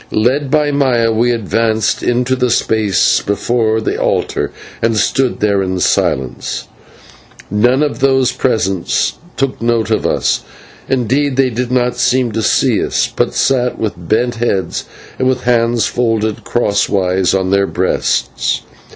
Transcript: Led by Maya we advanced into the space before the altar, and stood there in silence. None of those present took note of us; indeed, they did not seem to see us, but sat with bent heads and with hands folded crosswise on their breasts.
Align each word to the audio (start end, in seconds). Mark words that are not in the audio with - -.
Led 0.09 0.49
by 0.49 0.71
Maya 0.71 1.11
we 1.11 1.29
advanced 1.31 2.01
into 2.01 2.35
the 2.35 2.49
space 2.49 3.21
before 3.21 3.79
the 3.79 4.01
altar, 4.01 4.49
and 4.81 4.97
stood 4.97 5.41
there 5.41 5.61
in 5.61 5.79
silence. 5.79 6.63
None 7.51 7.83
of 7.83 7.99
those 7.99 8.31
present 8.31 9.11
took 9.37 9.61
note 9.61 9.91
of 9.91 10.07
us; 10.07 10.39
indeed, 10.89 11.35
they 11.35 11.51
did 11.51 11.71
not 11.71 11.97
seem 11.97 12.31
to 12.31 12.41
see 12.41 12.83
us, 12.83 13.13
but 13.15 13.35
sat 13.35 13.77
with 13.77 13.93
bent 13.95 14.37
heads 14.37 14.85
and 15.19 15.27
with 15.27 15.41
hands 15.43 15.85
folded 15.85 16.43
crosswise 16.45 17.35
on 17.35 17.51
their 17.51 17.67
breasts. 17.67 18.61